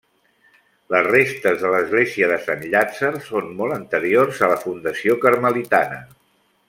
Les 0.93 1.03
restes 1.07 1.59
de 1.65 1.69
l'església 1.73 2.29
de 2.31 2.39
Sant 2.45 2.65
Llàtzer 2.71 3.11
són 3.29 3.53
molt 3.61 3.77
anteriors 3.77 4.41
a 4.41 4.51
la 4.53 4.57
fundació 4.65 5.19
carmelitana. 5.27 6.01